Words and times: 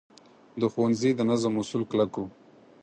د 0.61 0.63
ښوونځي 0.73 1.11
د 1.15 1.21
نظم 1.29 1.53
اصول 1.61 1.83
کلک 1.91 2.11
وو. 2.17 2.25